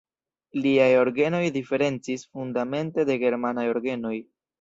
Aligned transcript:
Liaj 0.61 0.87
orgenoj 1.01 1.41
diferencis 1.57 2.23
fundamente 2.37 3.05
de 3.11 3.19
germanaj 3.25 3.67
orgenoj. 3.75 4.15